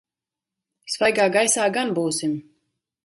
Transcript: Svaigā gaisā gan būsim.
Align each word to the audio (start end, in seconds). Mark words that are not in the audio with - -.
Svaigā 0.93 1.27
gaisā 1.37 1.67
gan 1.77 1.93
būsim. 1.99 2.35